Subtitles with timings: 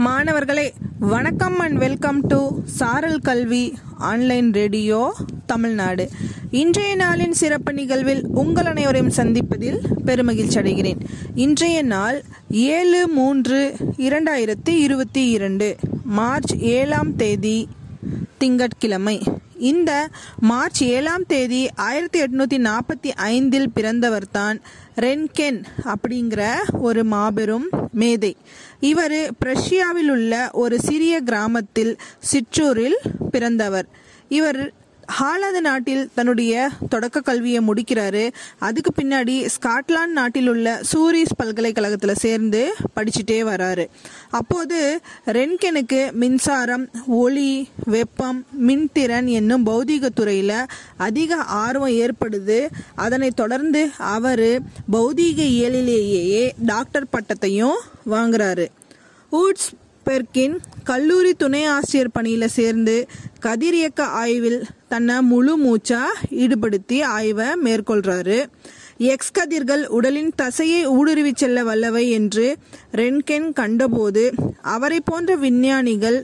[0.00, 5.14] மாணவர்களே வணக்கம் and welcome to சாரல் கல்வி ஆன்லைன் ரேடியோ
[5.46, 6.10] தமிழ்நாடு.
[6.50, 11.00] இன்றைய நாளின் சிறப்பு நிகழ்வில் உங்கள் அனைவரையும் சந்திப்பதில் பெருமகிழ்ச்சி அடைகிறேன்.
[11.34, 17.68] இன்றைய நாள் ஏழு மூன்று இரண்டாயிரத்தி இருபத்தி இரண்டு மார்ச் ஏழாம் தேதி
[18.38, 19.22] திங்கட்கிழமை.
[19.60, 20.08] இந்த
[20.40, 24.60] மார்ச் ஏழாம் தேதி ஆயிரத்தி எட்நூத்தி நாற்பத்தி ஐந்தில் பிறந்தவர்தான்
[24.96, 28.36] ரென்கென் அப்படிங்கிற ஒரு மாபெரும் மேதை.
[28.80, 32.98] இவர் பிரஷ்யாவில் உள்ள ஒரு சிறிய கிராமத்தில் சிற்றூரில்
[33.30, 33.88] பிறந்தவர்.
[34.28, 34.72] இவர்
[35.18, 38.30] ஹாலாந்து நாட்டில் தன்னுடைய தொடக்க கல்வியை முடிக்கிறாரு.
[38.58, 43.86] அதுக்கு பின்னாடி ஸ்காட்லாந்து நாட்டில் உள்ள சூரிஸ் பல்கலைக்கழகத்தில் சேர்ந்து படிச்சுட்டே வராரு.
[44.30, 52.68] அப்போது ரென்கெனுக்கு மின்சாரம் ஒளி வெப்பம் மின்திறன் என்னும் பௌதீக துறையில் அதிக ஆர்வம் ஏற்படுது.
[52.94, 54.46] அதனைத் தொடர்ந்து அவர்
[54.92, 57.78] பௌதீக இயலிலேயே டாக்டர் பட்டத்தையும்
[58.10, 58.66] வாங்குறாரு.
[59.32, 59.70] ஊட்ஸ்
[60.10, 62.94] பெர்கின் கல்லூரி துணை ஆசிரியர் பணியில் சேர்ந்து
[63.46, 64.60] கதிரியக்க ஆய்வில்
[64.92, 66.00] தன்னை முழு மூச்சா
[66.42, 68.38] ஈடுபடுத்தி ஆய்வை மேற்கொள்றாரு.
[69.12, 72.46] எக்ஸ் கதிர்கள் உடலின் தசையை ஊடுருவி செல்ல வல்லவை என்று
[73.00, 74.24] ரென்கென் கண்டபோது
[74.74, 76.18] அவரை போன்ற விஞ்ஞானிகள்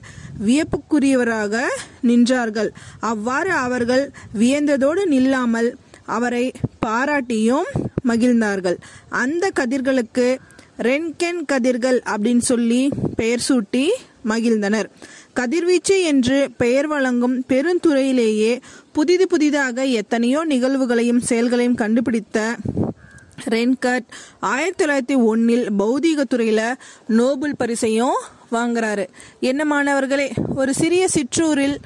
[0.46, 1.62] வியப்புக்குரியவராக
[2.02, 2.70] நின்றார்கள்.
[3.12, 4.04] அவ்வாறு அவர்கள்
[4.38, 5.70] வியந்ததோடு நில்லாமல்
[6.16, 6.44] அவரை
[6.86, 7.70] பாராட்டியும்
[8.08, 8.76] மகிழ்ந்தார்கள்.
[9.22, 10.26] அந்த கதிர்களுக்கு
[10.78, 13.84] ரென்கென் கதிர்கள் அப்படின்னு சொல்லி பெயர் சூட்டி
[14.28, 14.86] மகிழ்ந்தனர்.
[15.32, 18.60] கதிர்வீச்சு என்று பெயர் வழங்கும் பெருந்துறையிலேயே
[18.92, 22.56] புதிது புதிதாக எத்தனையோ நிகழ்வுகளையும் செயல்களையும் கண்டுபிடித்த
[23.50, 24.06] ரென்கட்
[24.40, 26.74] ஆயிரத்தி தொள்ளாயிரத்தி ஒன்னில் பௌதீக துறையில
[27.06, 28.18] நோபல் பரிசையும்
[28.52, 29.06] வாங்குறாரு.
[29.40, 31.80] என்ன மாணவர்களே ஒரு சிறிய சிற்றூரில்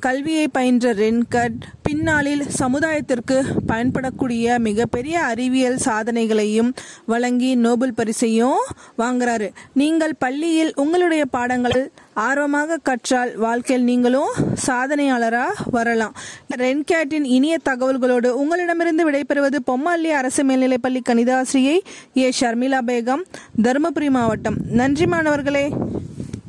[0.00, 3.36] கல்வியை பயின்ற ரென்கட் பின்னாளில் சமுதாயத்திற்கு
[3.68, 6.72] பயன்படக்கூடிய மிகப்பெரிய அறிவியல் சாதனைகளையும்
[7.06, 8.60] வழங்கி நோபல் பரிசையும்
[8.98, 9.48] வாங்குறாரு.
[9.74, 14.32] நீங்கள் பள்ளியில் உங்களுடைய பாடங்கள் ஆர்வமாக கற்றால் வாழ்க்கையில் நீங்களும்
[14.66, 16.14] சாதனையாளரா வரலாம்.
[16.56, 21.78] ரென்கேட்டின் இனிய தகவல்களோடு உங்களிடமிருந்து விடைபெறுவது பொம்மல்லி அரசு மேல்நிலைப்பள்ளி கணிதாசிரியை
[22.16, 22.32] ஏ.
[22.40, 23.22] ஷர்மிளா பேகம்
[23.62, 24.56] தருமபுரி மாவட்டம்.
[24.68, 25.70] நன்றி மாணவர்களே.